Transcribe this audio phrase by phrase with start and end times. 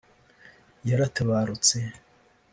[0.89, 1.79] yaratabarutse